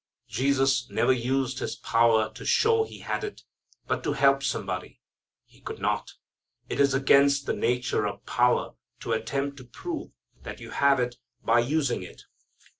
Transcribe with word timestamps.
Jesus 0.29 0.89
never 0.89 1.13
used 1.13 1.59
His 1.59 1.75
power 1.75 2.31
to 2.33 2.43
show 2.43 2.83
He 2.85 3.01
had 3.01 3.23
it, 3.23 3.43
but 3.85 4.03
to 4.03 4.13
help 4.13 4.41
somebody. 4.41 4.99
He 5.45 5.61
could 5.61 5.77
not. 5.77 6.13
It 6.69 6.79
is 6.79 6.95
against 6.95 7.45
the 7.45 7.53
nature 7.53 8.07
of 8.07 8.25
power 8.25 8.73
to 9.01 9.13
attempt 9.13 9.57
to 9.57 9.63
prove 9.63 10.09
that 10.41 10.59
you 10.59 10.71
have 10.71 10.99
it 10.99 11.17
by 11.43 11.59
using 11.59 12.01
it. 12.01 12.23